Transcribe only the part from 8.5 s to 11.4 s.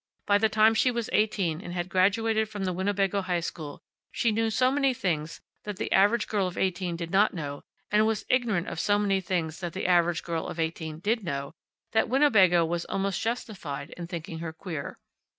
of so many things that the average girl of eighteen did